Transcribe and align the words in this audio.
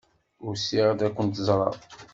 Usiɣ-d 0.47 0.99
ad 1.07 1.11
kent-ẓreɣ. 1.15 1.75